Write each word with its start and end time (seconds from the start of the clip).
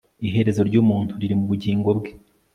iherezo 0.27 0.61
ry'umuntu 0.69 1.11
riri 1.21 1.35
mu 1.39 1.45
bugingo 1.51 1.89
bwe 1.97 2.11